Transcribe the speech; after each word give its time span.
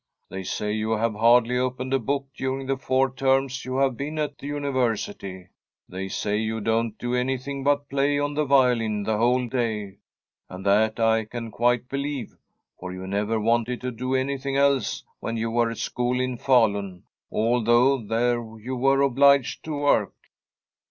They 0.31 0.41
say 0.41 0.71
you 0.71 0.93
have 0.97 1.13
hardly 1.13 1.59
opened 1.59 1.93
a 1.93 1.99
book 1.99 2.25
during 2.35 2.65
the 2.65 2.75
four 2.75 3.13
terms 3.13 3.63
you 3.63 3.77
have 3.77 3.97
been 3.97 4.17
at 4.17 4.39
the 4.39 4.47
University. 4.47 5.49
They 5.87 6.07
say 6.09 6.37
you 6.37 6.59
don't 6.59 6.97
do 6.97 7.13
anything 7.13 7.63
but 7.63 7.87
play 7.87 8.17
on 8.17 8.33
the 8.33 8.43
violin 8.43 9.03
the 9.03 9.17
whole 9.19 9.47
day; 9.47 9.97
and 10.49 10.65
that 10.65 10.99
I 10.99 11.25
can 11.25 11.51
quite 11.51 11.87
believe, 11.87 12.35
for 12.79 12.91
you 12.91 13.05
never 13.05 13.39
wanted 13.39 13.79
to 13.81 13.91
do 13.91 14.15
anything 14.15 14.57
else 14.57 15.03
when 15.19 15.37
you 15.37 15.51
were 15.51 15.69
at 15.69 15.77
school 15.77 16.19
in 16.19 16.39
Falu, 16.39 17.03
although 17.31 18.01
there 18.03 18.39
you 18.59 18.75
were 18.75 19.01
obliged 19.03 19.63
to 19.65 19.75
work.' 19.75 20.15